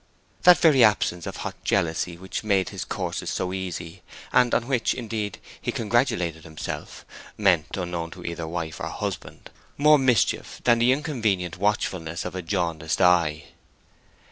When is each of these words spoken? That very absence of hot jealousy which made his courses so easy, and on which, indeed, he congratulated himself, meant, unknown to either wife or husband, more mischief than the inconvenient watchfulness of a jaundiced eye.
That 0.41 0.57
very 0.57 0.83
absence 0.83 1.27
of 1.27 1.37
hot 1.37 1.63
jealousy 1.63 2.17
which 2.17 2.43
made 2.43 2.69
his 2.69 2.83
courses 2.85 3.29
so 3.29 3.53
easy, 3.53 4.01
and 4.33 4.51
on 4.55 4.65
which, 4.65 4.95
indeed, 4.95 5.37
he 5.61 5.71
congratulated 5.71 6.43
himself, 6.43 7.05
meant, 7.37 7.77
unknown 7.77 8.09
to 8.13 8.25
either 8.25 8.47
wife 8.47 8.79
or 8.79 8.87
husband, 8.89 9.51
more 9.77 9.99
mischief 9.99 10.59
than 10.63 10.79
the 10.79 10.91
inconvenient 10.91 11.57
watchfulness 11.57 12.25
of 12.25 12.33
a 12.33 12.41
jaundiced 12.41 12.99
eye. 12.99 13.49